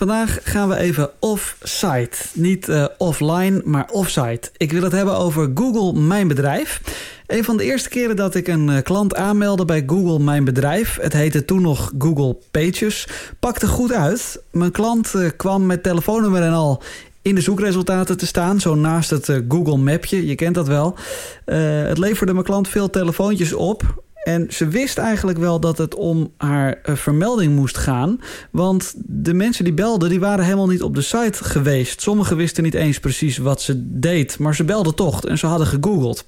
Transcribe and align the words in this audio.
Vandaag 0.00 0.38
gaan 0.42 0.68
we 0.68 0.76
even 0.76 1.10
off-site. 1.18 2.16
Niet 2.32 2.68
uh, 2.68 2.84
offline, 2.98 3.62
maar 3.64 3.88
off-site. 3.90 4.50
Ik 4.56 4.72
wil 4.72 4.82
het 4.82 4.92
hebben 4.92 5.16
over 5.16 5.50
Google 5.54 6.00
Mijn 6.00 6.28
Bedrijf. 6.28 6.80
Een 7.26 7.44
van 7.44 7.56
de 7.56 7.64
eerste 7.64 7.88
keren 7.88 8.16
dat 8.16 8.34
ik 8.34 8.48
een 8.48 8.68
uh, 8.68 8.82
klant 8.82 9.14
aanmeldde 9.14 9.64
bij 9.64 9.82
Google 9.86 10.18
Mijn 10.18 10.44
Bedrijf... 10.44 10.98
het 11.00 11.12
heette 11.12 11.44
toen 11.44 11.62
nog 11.62 11.92
Google 11.98 12.36
Pages, 12.50 13.08
pakte 13.40 13.66
goed 13.66 13.92
uit. 13.92 14.42
Mijn 14.50 14.70
klant 14.70 15.12
uh, 15.16 15.30
kwam 15.36 15.66
met 15.66 15.82
telefoonnummer 15.82 16.42
en 16.42 16.52
al 16.52 16.82
in 17.22 17.34
de 17.34 17.40
zoekresultaten 17.40 18.16
te 18.16 18.26
staan. 18.26 18.60
Zo 18.60 18.74
naast 18.74 19.10
het 19.10 19.42
Google 19.48 19.76
Mapje, 19.76 20.26
je 20.26 20.34
kent 20.34 20.54
dat 20.54 20.68
wel. 20.68 20.96
het 21.44 21.98
leverde 21.98 22.32
mijn 22.32 22.44
klant 22.44 22.68
veel 22.68 22.90
telefoontjes 22.90 23.52
op... 23.52 24.02
En 24.30 24.46
ze 24.48 24.68
wist 24.68 24.98
eigenlijk 24.98 25.38
wel 25.38 25.60
dat 25.60 25.78
het 25.78 25.94
om 25.94 26.32
haar 26.36 26.78
uh, 26.84 26.96
vermelding 26.96 27.54
moest 27.54 27.76
gaan. 27.76 28.20
Want 28.50 28.94
de 28.96 29.34
mensen 29.34 29.64
die 29.64 29.72
belden, 29.72 30.08
die 30.08 30.20
waren 30.20 30.44
helemaal 30.44 30.68
niet 30.68 30.82
op 30.82 30.94
de 30.94 31.02
site 31.02 31.44
geweest. 31.44 32.00
Sommigen 32.02 32.36
wisten 32.36 32.62
niet 32.62 32.74
eens 32.74 33.00
precies 33.00 33.38
wat 33.38 33.62
ze 33.62 33.98
deed. 33.98 34.38
Maar 34.38 34.54
ze 34.54 34.64
belden 34.64 34.94
toch 34.94 35.24
en 35.24 35.38
ze 35.38 35.46
hadden 35.46 35.66
gegoogeld. 35.66 36.24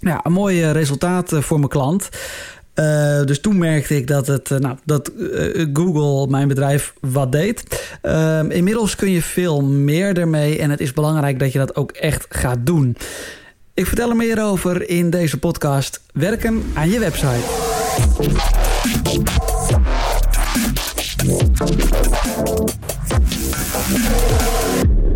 Ja, 0.00 0.20
een 0.22 0.32
mooi 0.32 0.64
uh, 0.64 0.70
resultaat 0.70 1.32
uh, 1.32 1.40
voor 1.40 1.58
mijn 1.58 1.70
klant. 1.70 2.08
Dus 3.24 3.40
toen 3.40 3.58
merkte 3.58 3.96
ik 3.96 4.06
dat, 4.06 4.26
het, 4.26 4.48
nou, 4.48 4.76
dat 4.84 5.12
Google, 5.72 6.26
mijn 6.26 6.48
bedrijf, 6.48 6.94
wat 7.00 7.32
deed. 7.32 7.84
Ehm, 8.02 8.50
inmiddels 8.50 8.96
kun 8.96 9.10
je 9.10 9.22
veel 9.22 9.62
meer 9.62 10.18
ermee. 10.18 10.58
En 10.58 10.70
het 10.70 10.80
is 10.80 10.92
belangrijk 10.92 11.38
dat 11.38 11.52
je 11.52 11.58
dat 11.58 11.76
ook 11.76 11.90
echt 11.90 12.26
gaat 12.28 12.66
doen. 12.66 12.96
Ik 13.82 13.88
vertel 13.88 14.10
er 14.10 14.16
meer 14.16 14.42
over 14.42 14.88
in 14.88 15.10
deze 15.10 15.38
podcast 15.38 16.00
Werken 16.12 16.62
aan 16.74 16.90
je 16.90 16.98
website. 16.98 17.40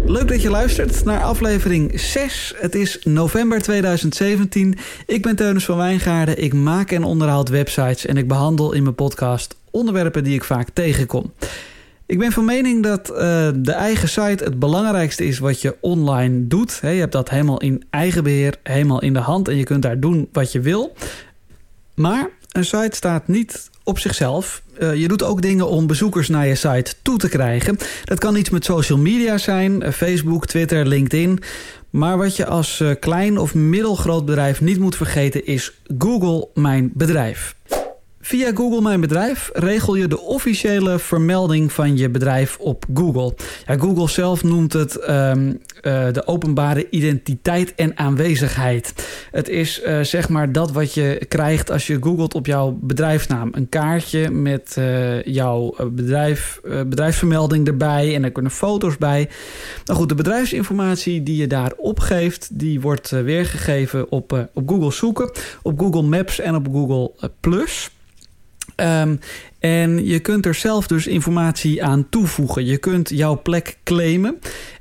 Leuk 0.06 0.28
dat 0.28 0.42
je 0.42 0.50
luistert 0.50 1.04
naar 1.04 1.22
aflevering 1.22 2.00
6. 2.00 2.54
Het 2.56 2.74
is 2.74 2.98
november 3.04 3.62
2017. 3.62 4.78
Ik 5.06 5.22
ben 5.22 5.36
Teunus 5.36 5.64
van 5.64 5.76
Wijngaarden. 5.76 6.42
Ik 6.42 6.54
maak 6.54 6.90
en 6.90 7.04
onderhoud 7.04 7.48
websites 7.48 8.06
en 8.06 8.16
ik 8.16 8.28
behandel 8.28 8.72
in 8.72 8.82
mijn 8.82 8.94
podcast 8.94 9.56
onderwerpen 9.70 10.24
die 10.24 10.34
ik 10.34 10.44
vaak 10.44 10.68
tegenkom. 10.72 11.32
Ik 12.06 12.18
ben 12.18 12.32
van 12.32 12.44
mening 12.44 12.82
dat 12.82 13.10
uh, 13.10 13.16
de 13.56 13.72
eigen 13.72 14.08
site 14.08 14.44
het 14.44 14.58
belangrijkste 14.58 15.24
is 15.24 15.38
wat 15.38 15.60
je 15.60 15.76
online 15.80 16.46
doet. 16.46 16.78
Je 16.82 16.86
hebt 16.86 17.12
dat 17.12 17.30
helemaal 17.30 17.60
in 17.60 17.84
eigen 17.90 18.22
beheer, 18.22 18.54
helemaal 18.62 19.02
in 19.02 19.12
de 19.12 19.18
hand 19.18 19.48
en 19.48 19.56
je 19.56 19.64
kunt 19.64 19.82
daar 19.82 20.00
doen 20.00 20.28
wat 20.32 20.52
je 20.52 20.60
wil. 20.60 20.96
Maar 21.94 22.28
een 22.52 22.64
site 22.64 22.96
staat 22.96 23.28
niet 23.28 23.70
op 23.84 23.98
zichzelf. 23.98 24.62
Uh, 24.78 24.94
je 24.94 25.08
doet 25.08 25.22
ook 25.22 25.42
dingen 25.42 25.68
om 25.68 25.86
bezoekers 25.86 26.28
naar 26.28 26.46
je 26.46 26.54
site 26.54 26.94
toe 27.02 27.18
te 27.18 27.28
krijgen. 27.28 27.76
Dat 28.04 28.18
kan 28.18 28.36
iets 28.36 28.50
met 28.50 28.64
social 28.64 28.98
media 28.98 29.38
zijn, 29.38 29.82
uh, 29.84 29.90
Facebook, 29.90 30.46
Twitter, 30.46 30.86
LinkedIn. 30.86 31.38
Maar 31.90 32.18
wat 32.18 32.36
je 32.36 32.46
als 32.46 32.84
klein 33.00 33.38
of 33.38 33.54
middelgroot 33.54 34.24
bedrijf 34.24 34.60
niet 34.60 34.78
moet 34.78 34.96
vergeten 34.96 35.46
is 35.46 35.80
Google 35.98 36.48
Mijn 36.54 36.90
Bedrijf. 36.94 37.54
Via 38.26 38.50
Google 38.54 38.80
Mijn 38.80 39.00
Bedrijf 39.00 39.50
regel 39.52 39.94
je 39.94 40.08
de 40.08 40.20
officiële 40.20 40.98
vermelding 40.98 41.72
van 41.72 41.96
je 41.96 42.10
bedrijf 42.10 42.56
op 42.58 42.84
Google. 42.94 43.34
Ja, 43.66 43.78
Google 43.78 44.08
zelf 44.08 44.42
noemt 44.42 44.72
het 44.72 45.08
um, 45.10 45.48
uh, 45.48 46.12
de 46.12 46.26
openbare 46.26 46.86
identiteit 46.90 47.74
en 47.74 47.98
aanwezigheid. 47.98 48.92
Het 49.30 49.48
is 49.48 49.82
uh, 49.82 50.00
zeg 50.00 50.28
maar 50.28 50.52
dat 50.52 50.72
wat 50.72 50.94
je 50.94 51.24
krijgt 51.28 51.70
als 51.70 51.86
je 51.86 51.96
googelt 52.00 52.34
op 52.34 52.46
jouw 52.46 52.78
bedrijfsnaam. 52.80 53.48
Een 53.52 53.68
kaartje 53.68 54.30
met 54.30 54.76
uh, 54.78 55.22
jouw 55.22 55.74
bedrijf, 55.90 56.60
bedrijfsvermelding 56.62 57.66
erbij 57.66 58.14
en 58.14 58.24
er 58.24 58.32
kunnen 58.32 58.52
foto's 58.52 58.98
bij. 58.98 59.28
Nou 59.84 59.98
goed, 59.98 60.08
de 60.08 60.14
bedrijfsinformatie 60.14 61.22
die 61.22 61.36
je 61.36 61.46
daar 61.46 61.72
opgeeft, 61.76 62.58
die 62.58 62.80
wordt 62.80 63.10
weergegeven 63.10 64.10
op, 64.10 64.48
op 64.54 64.68
Google 64.68 64.92
zoeken, 64.92 65.30
op 65.62 65.78
Google 65.78 66.02
Maps 66.02 66.40
en 66.40 66.54
op 66.54 66.66
Google 66.72 67.30
Plus. 67.40 67.90
Um, 68.76 69.20
en 69.58 70.06
je 70.06 70.18
kunt 70.18 70.46
er 70.46 70.54
zelf 70.54 70.86
dus 70.86 71.06
informatie 71.06 71.84
aan 71.84 72.06
toevoegen. 72.08 72.64
Je 72.64 72.76
kunt 72.76 73.08
jouw 73.08 73.42
plek 73.42 73.78
claimen. 73.84 74.38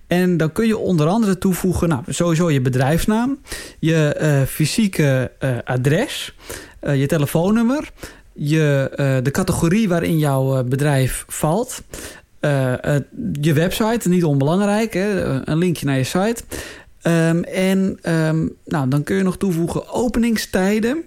En 0.07 0.37
dan 0.37 0.51
kun 0.51 0.67
je 0.67 0.77
onder 0.77 1.07
andere 1.07 1.37
toevoegen, 1.37 1.89
nou, 1.89 2.03
sowieso 2.07 2.51
je 2.51 2.61
bedrijfsnaam, 2.61 3.39
je 3.79 4.17
uh, 4.21 4.41
fysieke 4.47 5.31
uh, 5.39 5.57
adres, 5.63 6.35
uh, 6.81 6.99
je 6.99 7.05
telefoonnummer, 7.05 7.91
je, 8.33 8.91
de 9.23 9.31
categorie 9.31 9.87
waarin 9.87 10.17
jouw 10.17 10.63
bedrijf 10.63 11.25
valt, 11.27 11.81
je 13.41 13.53
website, 13.53 14.09
niet 14.09 14.23
onbelangrijk, 14.23 14.93
hè, 14.93 15.21
een 15.49 15.57
linkje 15.57 15.85
naar 15.85 15.97
je 15.97 16.03
site. 16.03 16.43
Um, 17.07 17.43
en 17.43 17.99
um, 18.03 18.55
nou, 18.65 18.89
dan 18.89 19.03
kun 19.03 19.15
je 19.15 19.23
nog 19.23 19.37
toevoegen 19.37 19.89
openingstijden. 19.89 21.03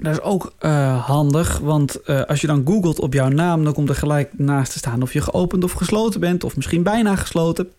Dat 0.00 0.12
is 0.12 0.20
ook 0.20 0.52
uh, 0.60 1.06
handig, 1.06 1.58
want 1.58 1.98
uh, 2.06 2.22
als 2.22 2.40
je 2.40 2.46
dan 2.46 2.62
googelt 2.66 3.00
op 3.00 3.12
jouw 3.12 3.28
naam... 3.28 3.64
dan 3.64 3.72
komt 3.72 3.88
er 3.88 3.94
gelijk 3.94 4.30
naast 4.38 4.72
te 4.72 4.78
staan 4.78 5.02
of 5.02 5.12
je 5.12 5.20
geopend 5.20 5.64
of 5.64 5.72
gesloten 5.72 6.20
bent... 6.20 6.44
of 6.44 6.56
misschien 6.56 6.82
bijna 6.82 7.16
gesloten. 7.16 7.72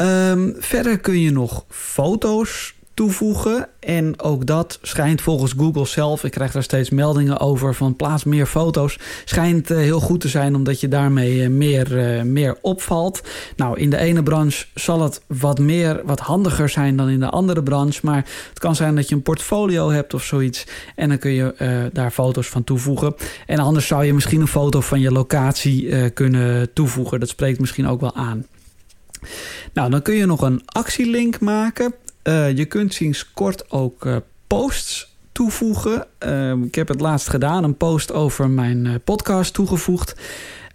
Um, 0.00 0.54
verder 0.58 0.98
kun 0.98 1.20
je 1.20 1.30
nog 1.30 1.64
foto's 1.68 2.74
toevoegen. 3.00 3.68
En 3.78 4.20
ook 4.20 4.46
dat 4.46 4.78
schijnt 4.82 5.20
volgens 5.20 5.52
Google 5.56 5.86
zelf, 5.86 6.24
ik 6.24 6.30
krijg 6.30 6.52
daar 6.52 6.62
steeds 6.62 6.90
meldingen 6.90 7.38
over 7.38 7.74
van 7.74 7.96
plaats 7.96 8.24
meer 8.24 8.46
foto's, 8.46 8.98
schijnt 9.24 9.70
uh, 9.70 9.76
heel 9.76 10.00
goed 10.00 10.20
te 10.20 10.28
zijn 10.28 10.54
omdat 10.54 10.80
je 10.80 10.88
daarmee 10.88 11.34
uh, 11.36 11.48
meer, 11.48 12.16
uh, 12.16 12.22
meer 12.22 12.58
opvalt. 12.60 13.20
Nou, 13.56 13.78
in 13.78 13.90
de 13.90 13.96
ene 13.96 14.22
branche 14.22 14.66
zal 14.74 15.02
het 15.02 15.20
wat 15.26 15.58
meer, 15.58 16.00
wat 16.04 16.20
handiger 16.20 16.68
zijn 16.68 16.96
dan 16.96 17.08
in 17.08 17.20
de 17.20 17.30
andere 17.30 17.62
branche, 17.62 18.00
maar 18.02 18.24
het 18.48 18.58
kan 18.58 18.76
zijn 18.76 18.94
dat 18.94 19.08
je 19.08 19.14
een 19.14 19.22
portfolio 19.22 19.90
hebt 19.90 20.14
of 20.14 20.24
zoiets 20.24 20.66
en 20.96 21.08
dan 21.08 21.18
kun 21.18 21.30
je 21.30 21.54
daar 21.92 22.10
foto's 22.10 22.48
van 22.48 22.64
toevoegen. 22.64 23.14
En 23.46 23.58
anders 23.58 23.86
zou 23.86 24.04
je 24.04 24.14
misschien 24.14 24.40
een 24.40 24.46
foto 24.46 24.80
van 24.80 25.00
je 25.00 25.12
locatie 25.12 26.10
kunnen 26.10 26.72
toevoegen. 26.72 27.20
Dat 27.20 27.28
spreekt 27.28 27.60
misschien 27.60 27.88
ook 27.88 28.00
wel 28.00 28.14
aan. 28.14 28.46
Nou, 29.72 29.90
dan 29.90 30.02
kun 30.02 30.14
je 30.14 30.26
nog 30.26 30.42
een 30.42 30.62
actielink 30.66 31.40
maken. 31.40 31.94
Uh, 32.24 32.56
je 32.56 32.64
kunt 32.64 32.94
sinds 32.94 33.32
kort 33.32 33.70
ook 33.70 34.04
uh, 34.04 34.16
posts 34.46 35.14
toevoegen. 35.32 36.06
Uh, 36.26 36.52
ik 36.52 36.74
heb 36.74 36.88
het 36.88 37.00
laatst 37.00 37.28
gedaan, 37.28 37.64
een 37.64 37.76
post 37.76 38.12
over 38.12 38.50
mijn 38.50 39.00
podcast 39.04 39.54
toegevoegd. 39.54 40.14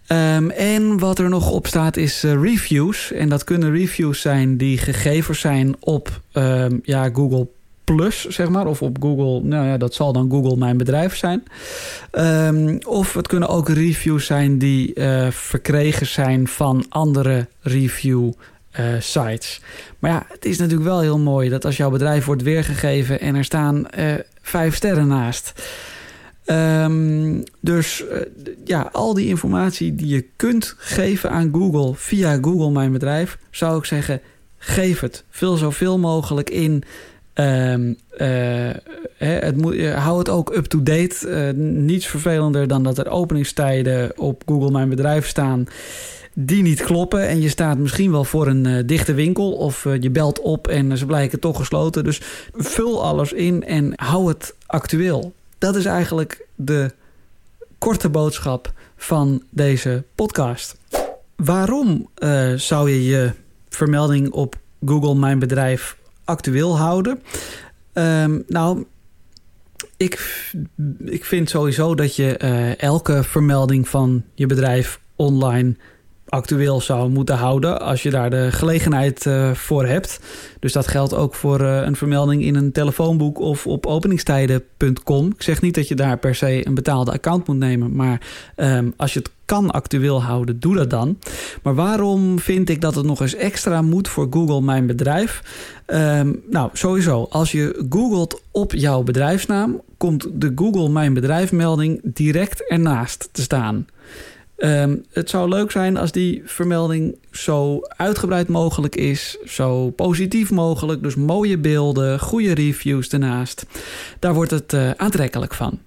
Um, 0.08 0.50
en 0.50 0.98
wat 0.98 1.18
er 1.18 1.28
nog 1.28 1.50
op 1.50 1.66
staat 1.66 1.96
is 1.96 2.22
reviews. 2.22 3.12
En 3.12 3.28
dat 3.28 3.44
kunnen 3.44 3.70
reviews 3.70 4.20
zijn 4.20 4.56
die 4.56 4.78
gegeven 4.78 5.36
zijn 5.36 5.76
op 5.80 6.20
um, 6.32 6.80
ja, 6.82 7.10
Google 7.12 7.46
Plus, 7.84 8.24
zeg 8.24 8.48
maar. 8.48 8.66
Of 8.66 8.82
op 8.82 8.96
Google, 9.00 9.48
nou 9.48 9.66
ja, 9.66 9.76
dat 9.76 9.94
zal 9.94 10.12
dan 10.12 10.30
Google 10.30 10.56
Mijn 10.56 10.76
Bedrijf 10.76 11.16
zijn. 11.16 11.42
Of 12.86 13.14
het 13.14 13.26
kunnen 13.26 13.48
ook 13.48 13.68
reviews 13.68 14.26
zijn 14.26 14.58
die 14.58 14.92
verkregen 15.30 16.06
zijn 16.06 16.48
van 16.48 16.86
andere 16.88 17.46
review 17.60 18.32
uh, 18.80 18.86
sites. 18.98 19.60
Maar 19.98 20.10
ja, 20.10 20.26
het 20.28 20.44
is 20.44 20.58
natuurlijk 20.58 20.88
wel 20.88 21.00
heel 21.00 21.18
mooi 21.18 21.48
dat 21.48 21.64
als 21.64 21.76
jouw 21.76 21.90
bedrijf 21.90 22.24
wordt 22.24 22.42
weergegeven 22.42 23.20
en 23.20 23.34
er 23.34 23.44
staan 23.44 23.86
uh, 23.98 24.14
vijf 24.42 24.74
sterren 24.74 25.06
naast. 25.06 25.52
Um, 26.46 27.42
dus 27.60 28.04
uh, 28.12 28.20
ja, 28.64 28.88
al 28.92 29.14
die 29.14 29.26
informatie 29.26 29.94
die 29.94 30.08
je 30.08 30.26
kunt 30.36 30.74
geven 30.78 31.30
aan 31.30 31.52
Google 31.52 31.94
via 31.94 32.38
Google 32.40 32.70
Mijn 32.70 32.92
Bedrijf, 32.92 33.38
zou 33.50 33.78
ik 33.78 33.84
zeggen, 33.84 34.20
geef 34.58 35.00
het. 35.00 35.24
Vul 35.30 35.56
zoveel 35.56 35.98
mogelijk 35.98 36.50
in. 36.50 36.82
Um, 37.34 37.96
het 39.16 39.56
moet, 39.56 39.86
hou 39.88 40.18
het 40.18 40.28
ook 40.28 40.56
up-to-date. 40.56 41.52
niets 41.56 42.06
vervelender 42.06 42.68
dan 42.68 42.82
dat 42.82 42.98
er 42.98 43.08
openingstijden 43.08 44.18
op 44.18 44.42
Google 44.46 44.70
Mijn 44.70 44.88
Bedrijf 44.88 45.26
staan 45.26 45.66
die 46.38 46.62
niet 46.62 46.82
kloppen. 46.82 47.28
En 47.28 47.40
je 47.40 47.48
staat 47.48 47.78
misschien 47.78 48.10
wel 48.10 48.24
voor 48.24 48.46
een 48.46 48.64
uh, 48.66 48.82
dichte 48.86 49.14
winkel 49.14 49.52
of 49.52 49.84
uh, 49.84 50.00
je 50.00 50.10
belt 50.10 50.40
op 50.40 50.68
en 50.68 50.98
ze 50.98 51.06
blijken 51.06 51.40
toch 51.40 51.56
gesloten. 51.56 52.04
Dus 52.04 52.20
vul 52.52 53.04
alles 53.04 53.32
in 53.32 53.64
en 53.64 53.92
hou 53.94 54.28
het 54.28 54.54
actueel. 54.66 55.34
Dat 55.58 55.76
is 55.76 55.84
eigenlijk 55.84 56.46
de 56.54 56.92
korte 57.78 58.08
boodschap 58.08 58.72
van 58.96 59.42
deze 59.50 60.04
podcast. 60.14 60.76
Waarom 61.36 62.08
zou 62.56 62.90
je 62.90 63.04
je 63.04 63.32
vermelding 63.68 64.30
op 64.30 64.56
Google 64.84 65.14
Mijn 65.14 65.38
Bedrijf 65.38 65.96
actueel 66.24 66.78
houden? 66.78 67.22
Um, 67.92 68.44
nou, 68.48 68.84
ik, 69.96 70.44
ik 71.04 71.24
vind 71.24 71.50
sowieso 71.50 71.94
dat 71.94 72.16
je 72.16 72.36
elke 72.76 73.22
vermelding 73.24 73.88
van 73.88 74.24
je 74.34 74.46
bedrijf 74.46 75.00
online 75.16 75.74
actueel 76.28 76.80
zou 76.80 77.10
moeten 77.10 77.36
houden 77.36 77.80
als 77.80 78.02
je 78.02 78.10
daar 78.10 78.30
de 78.30 78.52
gelegenheid 78.52 79.24
uh, 79.24 79.50
voor 79.54 79.86
hebt. 79.86 80.20
Dus 80.60 80.72
dat 80.72 80.88
geldt 80.88 81.14
ook 81.14 81.34
voor 81.34 81.60
uh, 81.60 81.80
een 81.82 81.96
vermelding 81.96 82.42
in 82.42 82.54
een 82.54 82.72
telefoonboek 82.72 83.38
of 83.38 83.66
op 83.66 83.86
openingstijden.com. 83.86 85.26
Ik 85.26 85.42
zeg 85.42 85.62
niet 85.62 85.74
dat 85.74 85.88
je 85.88 85.94
daar 85.94 86.18
per 86.18 86.34
se 86.34 86.66
een 86.66 86.74
betaalde 86.74 87.12
account 87.12 87.46
moet 87.46 87.56
nemen, 87.56 87.94
maar 87.94 88.20
um, 88.56 88.94
als 88.96 89.12
je 89.12 89.18
het 89.18 89.30
kan 89.44 89.70
actueel 89.70 90.22
houden, 90.22 90.60
doe 90.60 90.74
dat 90.74 90.90
dan. 90.90 91.18
Maar 91.62 91.74
waarom 91.74 92.38
vind 92.38 92.68
ik 92.68 92.80
dat 92.80 92.94
het 92.94 93.06
nog 93.06 93.20
eens 93.20 93.34
extra 93.34 93.82
moet 93.82 94.08
voor 94.08 94.26
Google 94.30 94.60
Mijn 94.60 94.86
Bedrijf? 94.86 95.42
Um, 95.86 96.42
nou, 96.50 96.70
sowieso, 96.72 97.26
als 97.30 97.52
je 97.52 97.86
googelt 97.90 98.42
op 98.50 98.72
jouw 98.72 99.02
bedrijfsnaam, 99.02 99.80
komt 99.96 100.26
de 100.32 100.52
Google 100.54 100.88
Mijn 100.88 101.14
Bedrijf 101.14 101.52
melding 101.52 102.00
direct 102.04 102.68
ernaast 102.68 103.28
te 103.32 103.42
staan. 103.42 103.86
Um, 104.58 105.04
het 105.12 105.30
zou 105.30 105.48
leuk 105.48 105.70
zijn 105.70 105.96
als 105.96 106.12
die 106.12 106.42
vermelding 106.44 107.16
zo 107.30 107.80
uitgebreid 107.88 108.48
mogelijk 108.48 108.96
is, 108.96 109.38
zo 109.44 109.90
positief 109.90 110.50
mogelijk. 110.50 111.02
Dus 111.02 111.14
mooie 111.14 111.58
beelden, 111.58 112.20
goede 112.20 112.54
reviews 112.54 113.08
ernaast. 113.08 113.66
Daar 114.18 114.34
wordt 114.34 114.50
het 114.50 114.72
uh, 114.72 114.90
aantrekkelijk 114.90 115.54
van. 115.54 115.78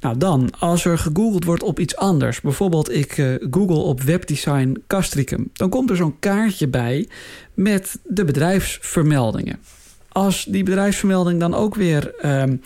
Nou 0.00 0.16
dan, 0.16 0.50
als 0.58 0.84
er 0.84 0.98
gegoogeld 0.98 1.44
wordt 1.44 1.62
op 1.62 1.80
iets 1.80 1.96
anders, 1.96 2.40
bijvoorbeeld 2.40 2.94
ik 2.94 3.18
uh, 3.18 3.34
google 3.50 3.78
op 3.82 4.02
webdesign 4.02 4.82
Castricum, 4.86 5.50
dan 5.52 5.68
komt 5.68 5.90
er 5.90 5.96
zo'n 5.96 6.18
kaartje 6.18 6.68
bij 6.68 7.08
met 7.54 7.98
de 8.04 8.24
bedrijfsvermeldingen. 8.24 9.58
Als 10.08 10.44
die 10.44 10.62
bedrijfsvermelding 10.62 11.40
dan 11.40 11.54
ook 11.54 11.74
weer 11.74 12.14
um, 12.40 12.60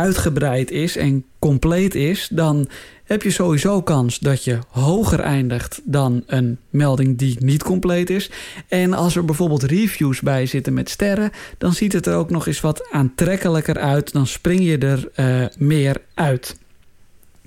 uitgebreid 0.00 0.70
is 0.70 0.96
en 0.96 1.24
compleet 1.38 1.94
is, 1.94 2.28
dan 2.32 2.68
heb 3.04 3.22
je 3.22 3.30
sowieso 3.30 3.82
kans 3.82 4.18
dat 4.18 4.44
je 4.44 4.58
hoger 4.68 5.20
eindigt 5.20 5.80
dan 5.84 6.22
een 6.26 6.58
melding 6.70 7.18
die 7.18 7.36
niet 7.38 7.62
compleet 7.62 8.10
is. 8.10 8.30
En 8.68 8.92
als 8.92 9.16
er 9.16 9.24
bijvoorbeeld 9.24 9.62
reviews 9.62 10.20
bij 10.20 10.46
zitten 10.46 10.74
met 10.74 10.90
sterren, 10.90 11.30
dan 11.58 11.72
ziet 11.72 11.92
het 11.92 12.06
er 12.06 12.14
ook 12.14 12.30
nog 12.30 12.46
eens 12.46 12.60
wat 12.60 12.88
aantrekkelijker 12.90 13.78
uit. 13.78 14.12
Dan 14.12 14.26
spring 14.26 14.60
je 14.64 14.78
er 14.78 15.08
uh, 15.16 15.46
meer 15.58 15.96
uit. 16.14 16.56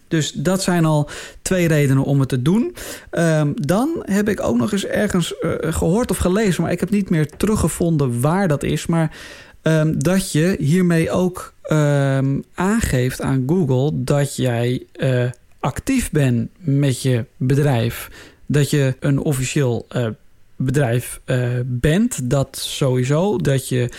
Dus 0.08 0.32
dat 0.32 0.64
zijn 0.64 0.86
al 0.86 1.10
twee 1.42 1.68
redenen 1.68 2.04
om 2.04 2.20
het 2.20 2.30
te 2.30 2.42
doen. 2.42 2.76
Um, 3.12 3.54
dan 3.56 3.90
heb 4.02 4.30
ik 4.30 4.42
ook 4.42 4.58
nog 4.58 4.72
eens 4.72 4.86
ergens 4.86 5.34
uh, 5.42 5.52
gehoord 5.60 6.12
of 6.12 6.18
gelezen, 6.18 6.64
maar 6.64 6.72
ik 6.72 6.80
heb 6.80 6.90
niet 6.90 7.10
meer 7.10 7.30
teruggevonden 7.30 8.22
waar 8.22 8.48
dat 8.48 8.64
is. 8.64 8.86
Maar 8.86 9.16
um, 9.64 10.00
dat 10.04 10.32
je 10.32 10.56
hiermee 10.60 11.12
ook 11.12 11.54
um, 11.72 12.44
aangeeft 12.54 13.22
aan 13.22 13.44
Google 13.48 13.92
dat 14.04 14.36
jij 14.36 14.86
uh, 14.96 15.26
actief 15.60 16.12
bent 16.12 16.50
met 16.58 17.02
je 17.02 17.26
bedrijf, 17.38 18.10
dat 18.46 18.70
je 18.70 18.96
een 19.00 19.20
officieel 19.20 19.88
uh, 19.96 20.08
bedrijf 20.56 21.20
uh, 21.26 21.48
bent, 21.66 22.30
dat 22.30 22.58
sowieso, 22.58 23.38
dat 23.38 23.70
je 23.70 23.90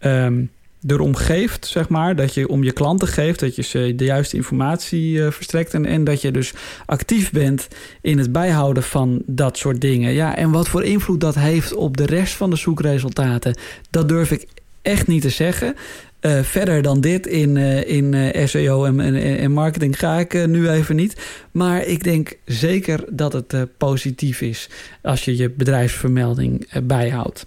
um, 0.00 0.50
erom 0.86 1.14
geeft, 1.14 1.66
zeg 1.66 1.88
maar, 1.88 2.16
dat 2.16 2.34
je 2.34 2.48
om 2.48 2.64
je 2.64 2.72
klanten 2.72 3.08
geeft, 3.08 3.40
dat 3.40 3.56
je 3.56 3.62
ze 3.62 3.92
de 3.96 4.04
juiste 4.04 4.36
informatie 4.36 5.22
verstrekt. 5.22 5.74
En, 5.74 5.86
en 5.86 6.04
dat 6.04 6.20
je 6.20 6.30
dus 6.30 6.52
actief 6.86 7.30
bent 7.30 7.68
in 8.00 8.18
het 8.18 8.32
bijhouden 8.32 8.82
van 8.82 9.22
dat 9.26 9.58
soort 9.58 9.80
dingen. 9.80 10.12
Ja, 10.12 10.36
en 10.36 10.50
wat 10.50 10.68
voor 10.68 10.84
invloed 10.84 11.20
dat 11.20 11.34
heeft 11.34 11.74
op 11.74 11.96
de 11.96 12.06
rest 12.06 12.34
van 12.34 12.50
de 12.50 12.56
zoekresultaten, 12.56 13.56
dat 13.90 14.08
durf 14.08 14.30
ik 14.30 14.46
echt 14.88 15.06
niet 15.06 15.22
te 15.22 15.28
zeggen. 15.28 15.74
Uh, 16.20 16.42
verder 16.42 16.82
dan 16.82 17.00
dit 17.00 17.26
in, 17.26 17.56
uh, 17.56 17.88
in 17.88 18.12
uh, 18.12 18.46
SEO 18.46 18.84
en, 18.84 19.00
en, 19.38 19.52
marketing 19.52 19.98
ga 19.98 20.18
ik 20.18 20.46
nu 20.46 20.68
even 20.70 20.96
niet. 20.96 21.20
Maar 21.50 21.84
ik 21.84 22.04
denk 22.04 22.38
zeker 22.44 23.04
dat 23.08 23.32
het 23.32 23.54
positief 23.76 24.40
is 24.40 24.68
als 25.02 25.24
je 25.24 25.36
je 25.36 25.50
bedrijfsvermelding 25.50 26.82
bijhoudt. 26.82 27.44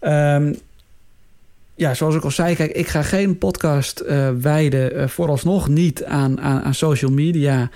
Um, 0.00 0.56
ja, 1.74 1.94
zoals 1.94 2.14
ik 2.14 2.24
al 2.24 2.30
zei, 2.30 2.54
kijk, 2.54 2.72
ik 2.72 2.88
ga 2.88 3.02
geen 3.02 3.38
podcast 3.38 4.04
wijden, 4.40 5.10
vooralsnog 5.10 5.68
niet 5.68 6.04
aan, 6.04 6.40
aan, 6.40 6.62
aan 6.62 6.74
social 6.74 7.10
media 7.10 7.70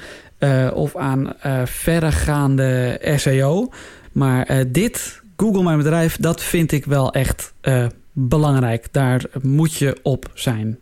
of 0.74 0.96
aan 0.96 1.32
verregaande 1.64 3.00
SEO. 3.16 3.72
Maar 4.12 4.64
dit, 4.72 5.22
Google 5.36 5.62
Mijn 5.62 5.78
Bedrijf, 5.78 6.16
dat 6.16 6.42
vind 6.42 6.72
ik 6.72 6.84
wel 6.84 7.12
echt 7.12 7.52
belangrijk. 8.18 8.92
Daar 8.92 9.24
moet 9.42 9.74
je 9.74 9.98
op 10.02 10.30
zijn. 10.34 10.78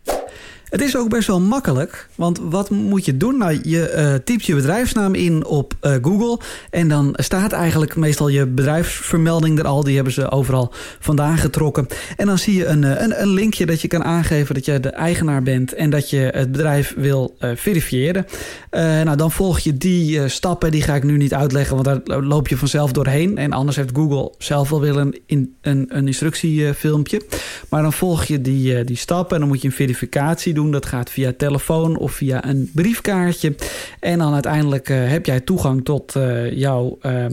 Het 0.68 0.80
is 0.80 0.96
ook 0.96 1.08
best 1.08 1.26
wel 1.26 1.40
makkelijk, 1.40 2.08
want 2.14 2.40
wat 2.42 2.70
moet 2.70 3.04
je 3.04 3.16
doen? 3.16 3.38
Nou, 3.38 3.58
je 3.62 3.94
uh, 3.96 4.14
typt 4.24 4.44
je 4.44 4.54
bedrijfsnaam 4.54 5.14
in 5.14 5.44
op 5.44 5.74
uh, 5.82 5.94
Google 6.02 6.38
en 6.70 6.88
dan 6.88 7.14
staat 7.16 7.52
eigenlijk 7.52 7.96
meestal 7.96 8.28
je 8.28 8.46
bedrijfsvermelding 8.46 9.58
er 9.58 9.66
al. 9.66 9.84
Die 9.84 9.94
hebben 9.94 10.12
ze 10.12 10.30
overal 10.30 10.72
vandaan 11.00 11.38
getrokken. 11.38 11.86
En 12.16 12.26
dan 12.26 12.38
zie 12.38 12.56
je 12.56 12.66
een, 12.66 12.84
eh, 12.84 13.02
een, 13.02 13.20
een 13.20 13.28
linkje 13.28 13.66
dat 13.66 13.80
je 13.80 13.88
kan 13.88 14.04
aangeven 14.04 14.54
dat 14.54 14.64
je 14.64 14.80
de 14.80 14.88
eigenaar 14.88 15.42
bent 15.42 15.72
en 15.72 15.90
dat 15.90 16.10
je 16.10 16.18
het 16.18 16.52
bedrijf 16.52 16.94
wil 16.96 17.36
verifiëren. 17.38 18.26
nou, 18.70 19.16
dan 19.16 19.30
volg 19.30 19.58
je 19.58 19.76
die 19.76 20.28
stappen, 20.28 20.70
die 20.70 20.82
ga 20.82 20.94
ik 20.94 21.02
nu 21.02 21.16
niet 21.16 21.34
uitleggen, 21.34 21.82
want 21.82 22.06
daar 22.06 22.20
loop 22.20 22.48
je 22.48 22.56
vanzelf 22.56 22.92
doorheen. 22.92 23.38
En 23.38 23.52
anders 23.52 23.76
heeft 23.76 23.90
Google 23.94 24.32
zelf 24.38 24.70
wel 24.70 24.80
weer 24.80 24.96
een, 24.96 25.14
een, 25.26 25.86
een 25.88 26.06
instructiefilmpje. 26.06 27.22
Maar 27.68 27.82
dan 27.82 27.92
volg 27.92 28.24
je 28.24 28.40
die, 28.40 28.84
die 28.84 28.96
stappen 28.96 29.34
en 29.34 29.40
dan 29.40 29.48
moet 29.48 29.62
je 29.62 29.68
een 29.68 29.74
verificatie 29.74 30.53
doen 30.54 30.70
dat 30.70 30.86
gaat 30.86 31.10
via 31.10 31.32
telefoon 31.36 31.96
of 31.96 32.12
via 32.12 32.44
een 32.44 32.70
briefkaartje. 32.74 33.54
En 34.00 34.18
dan 34.18 34.32
uiteindelijk 34.32 34.88
uh, 34.88 35.08
heb 35.08 35.26
jij 35.26 35.40
toegang 35.40 35.84
tot 35.84 36.14
uh, 36.16 36.52
jouw 36.52 36.98
uh, 37.02 37.26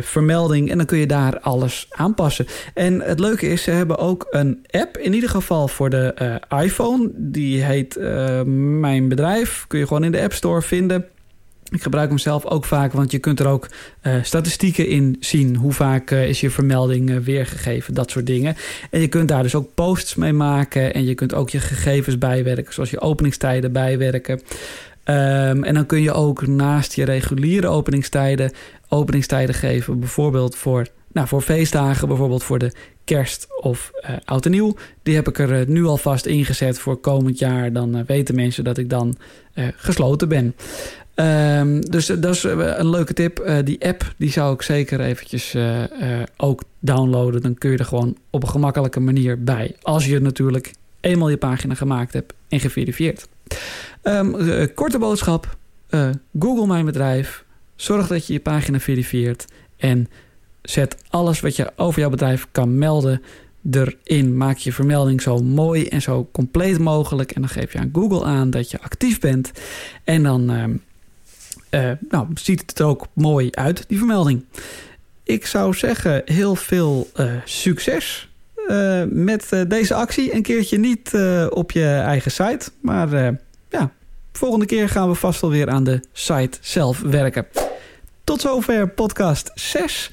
vermelding. 0.00 0.70
En 0.70 0.76
dan 0.76 0.86
kun 0.86 0.98
je 0.98 1.06
daar 1.06 1.40
alles 1.40 1.86
aanpassen. 1.90 2.46
En 2.74 3.00
het 3.00 3.20
leuke 3.20 3.46
is, 3.46 3.62
ze 3.62 3.70
hebben 3.70 3.98
ook 3.98 4.26
een 4.30 4.66
app. 4.70 4.98
In 4.98 5.12
ieder 5.14 5.30
geval 5.30 5.68
voor 5.68 5.90
de 5.90 6.40
iPhone. 6.62 7.10
Die 7.14 7.62
heet 7.62 7.98
Mijn 8.80 9.08
Bedrijf. 9.08 9.64
Kun 9.66 9.78
je 9.78 9.86
gewoon 9.86 10.04
in 10.04 10.12
de 10.12 10.22
App 10.22 10.32
Store 10.32 10.62
vinden. 10.62 11.06
Ik 11.70 11.82
gebruik 11.82 12.08
hem 12.08 12.18
zelf 12.18 12.46
ook 12.46 12.64
vaak, 12.64 12.92
want 12.92 13.10
je 13.10 13.18
kunt 13.18 13.40
er 13.40 13.46
ook 13.46 13.68
uh, 14.02 14.14
statistieken 14.22 14.86
in 14.86 15.16
zien. 15.20 15.56
Hoe 15.56 15.72
vaak 15.72 16.10
uh, 16.10 16.28
is 16.28 16.40
je 16.40 16.50
vermelding 16.50 17.10
uh, 17.10 17.16
weergegeven, 17.16 17.94
dat 17.94 18.10
soort 18.10 18.26
dingen. 18.26 18.56
En 18.90 19.00
je 19.00 19.08
kunt 19.08 19.28
daar 19.28 19.42
dus 19.42 19.54
ook 19.54 19.74
posts 19.74 20.14
mee 20.14 20.32
maken. 20.32 20.94
En 20.94 21.04
je 21.04 21.14
kunt 21.14 21.34
ook 21.34 21.50
je 21.50 21.60
gegevens 21.60 22.18
bijwerken, 22.18 22.72
zoals 22.72 22.90
je 22.90 23.00
openingstijden 23.00 23.72
bijwerken. 23.72 24.40
Um, 25.04 25.64
en 25.64 25.74
dan 25.74 25.86
kun 25.86 26.02
je 26.02 26.12
ook 26.12 26.46
naast 26.46 26.92
je 26.92 27.04
reguliere 27.04 27.68
openingstijden... 27.68 28.52
openingstijden 28.88 29.54
geven, 29.54 29.98
bijvoorbeeld 29.98 30.56
voor, 30.56 30.86
nou, 31.12 31.28
voor 31.28 31.42
feestdagen. 31.42 32.08
Bijvoorbeeld 32.08 32.42
voor 32.42 32.58
de 32.58 32.72
kerst 33.04 33.46
of 33.60 33.90
oud 34.24 34.44
en 34.44 34.50
nieuw. 34.50 34.76
Die 35.02 35.14
heb 35.14 35.28
ik 35.28 35.38
er 35.38 35.68
nu 35.68 35.84
alvast 35.84 36.26
ingezet 36.26 36.78
voor 36.78 36.96
komend 36.96 37.38
jaar. 37.38 37.72
Dan 37.72 38.04
weten 38.06 38.34
mensen 38.34 38.64
dat 38.64 38.78
ik 38.78 38.90
dan 38.90 39.16
gesloten 39.76 40.28
ben. 40.28 40.54
Um, 41.20 41.80
dus 41.80 42.06
dat 42.06 42.34
is 42.34 42.44
eh, 42.44 42.74
een 42.76 42.90
leuke 42.90 43.14
tip. 43.14 43.44
Uh, 43.46 43.58
die 43.64 43.86
app 43.86 44.14
die 44.16 44.30
zou 44.30 44.54
ik 44.54 44.62
zeker 44.62 45.00
eventjes 45.00 45.56
ook 46.36 46.62
downloaden. 46.78 47.42
Dan 47.42 47.54
kun 47.54 47.70
je 47.70 47.76
er 47.76 47.84
gewoon 47.84 48.16
op 48.30 48.42
een 48.42 48.48
gemakkelijke 48.48 49.00
manier 49.00 49.44
bij. 49.44 49.76
Als 49.82 50.06
je 50.06 50.20
natuurlijk 50.20 50.72
eenmaal 51.00 51.28
je 51.28 51.36
pagina 51.36 51.74
gemaakt 51.74 52.12
hebt 52.12 52.32
en 52.48 52.60
geverifieerd. 52.60 53.28
Um, 54.02 54.34
korte 54.74 54.98
boodschap. 54.98 55.56
Google 56.38 56.66
mijn 56.66 56.84
bedrijf. 56.84 57.44
Zorg 57.76 58.06
dat 58.06 58.26
je 58.26 58.32
je 58.32 58.40
pagina 58.40 58.80
verifieert. 58.80 59.44
En 59.76 60.08
zet 60.62 60.96
alles 61.08 61.40
wat 61.40 61.56
je 61.56 61.72
over 61.76 62.00
jouw 62.00 62.10
bedrijf 62.10 62.46
kan 62.52 62.78
melden 62.78 63.22
erin. 63.70 64.36
Maak 64.36 64.56
je 64.56 64.72
vermelding 64.72 65.22
zo 65.22 65.38
mooi 65.38 65.86
en 65.86 66.02
zo 66.02 66.28
compleet 66.32 66.78
mogelijk. 66.78 67.32
En 67.32 67.40
dan 67.40 67.50
geef 67.50 67.72
je 67.72 67.78
aan 67.78 67.90
Google 67.92 68.24
aan 68.24 68.50
dat 68.50 68.70
je 68.70 68.80
actief 68.80 69.20
bent. 69.20 69.52
En 70.04 70.22
dan 70.22 70.50
ehm, 70.50 70.74
uh, 71.70 71.90
nou, 72.08 72.26
ziet 72.34 72.60
het 72.60 72.78
er 72.78 72.86
ook 72.86 73.06
mooi 73.12 73.48
uit, 73.50 73.84
die 73.88 73.98
vermelding. 73.98 74.44
Ik 75.22 75.46
zou 75.46 75.74
zeggen, 75.74 76.22
heel 76.24 76.56
veel 76.56 77.10
uh, 77.16 77.32
succes 77.44 78.28
uh, 78.68 79.02
met 79.08 79.64
deze 79.68 79.94
actie. 79.94 80.34
Een 80.34 80.42
keertje 80.42 80.78
niet 80.78 81.10
op 81.50 81.70
je 81.70 81.86
eigen 81.86 82.30
site. 82.30 82.70
Maar 82.80 83.38
ja, 83.68 83.92
volgende 84.32 84.66
keer 84.66 84.88
gaan 84.88 85.08
we 85.08 85.14
vast 85.14 85.40
weer 85.40 85.68
aan 85.68 85.84
de 85.84 86.00
site 86.12 86.58
zelf 86.60 87.00
werken. 87.00 87.46
Tot 88.24 88.40
zover 88.40 88.88
podcast 88.88 89.50
6. 89.54 90.10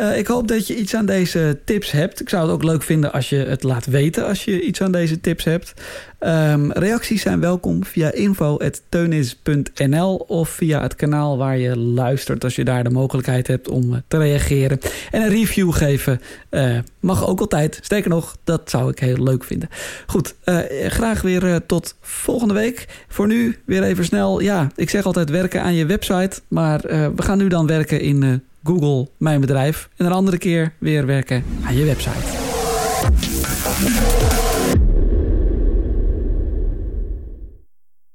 Uh, 0.00 0.18
ik 0.18 0.26
hoop 0.26 0.48
dat 0.48 0.66
je 0.66 0.76
iets 0.76 0.94
aan 0.94 1.06
deze 1.06 1.58
tips 1.64 1.90
hebt. 1.90 2.20
Ik 2.20 2.28
zou 2.28 2.42
het 2.42 2.52
ook 2.52 2.62
leuk 2.62 2.82
vinden 2.82 3.12
als 3.12 3.28
je 3.28 3.36
het 3.36 3.62
laat 3.62 3.86
weten 3.86 4.26
als 4.26 4.44
je 4.44 4.62
iets 4.62 4.82
aan 4.82 4.92
deze 4.92 5.20
tips 5.20 5.44
hebt. 5.44 5.74
Um, 6.20 6.72
reacties 6.72 7.22
zijn 7.22 7.40
welkom 7.40 7.84
via 7.84 8.12
info.teunis.nl 8.12 10.16
of 10.16 10.48
via 10.48 10.82
het 10.82 10.94
kanaal 10.94 11.38
waar 11.38 11.58
je 11.58 11.76
luistert 11.76 12.44
als 12.44 12.56
je 12.56 12.64
daar 12.64 12.84
de 12.84 12.90
mogelijkheid 12.90 13.46
hebt 13.46 13.68
om 13.68 13.94
eh, 13.94 14.00
te 14.08 14.18
reageren. 14.18 14.78
En 15.10 15.22
een 15.22 15.28
review 15.28 15.72
geven 15.72 16.20
uh, 16.50 16.78
mag 17.00 17.28
ook 17.28 17.40
altijd. 17.40 17.78
Sterker 17.82 18.10
nog, 18.10 18.36
dat 18.44 18.70
zou 18.70 18.90
ik 18.90 18.98
heel 18.98 19.22
leuk 19.22 19.44
vinden. 19.44 19.68
Goed, 20.06 20.34
graag 20.86 21.22
weer 21.22 21.66
tot 21.66 21.96
volgende 22.00 22.54
week. 22.54 23.04
Voor 23.08 23.26
nu 23.26 23.58
weer 23.66 23.82
even 23.82 24.04
snel. 24.04 24.40
Ja, 24.40 24.70
ik 24.76 24.90
zeg 24.90 25.04
altijd 25.04 25.30
werken 25.30 25.62
aan 25.62 25.74
je 25.74 25.86
website. 25.86 26.40
Maar 26.48 26.80
we 27.16 27.22
gaan 27.22 27.38
nu 27.38 27.48
dan 27.48 27.66
werken 27.66 28.00
in 28.00 28.42
Google 28.64 29.08
Mijn 29.18 29.40
Bedrijf. 29.40 29.88
En 29.96 30.06
een 30.06 30.12
andere 30.12 30.38
keer 30.38 30.72
weer 30.78 31.06
werken 31.06 31.44
aan 31.64 31.76
je 31.76 31.84
website. 31.84 32.38